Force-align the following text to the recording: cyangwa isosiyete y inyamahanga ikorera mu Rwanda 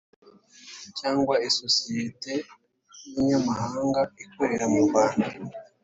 cyangwa 0.99 1.35
isosiyete 1.49 2.33
y 3.11 3.13
inyamahanga 3.21 4.01
ikorera 4.23 4.65
mu 4.73 4.79
Rwanda 4.87 5.27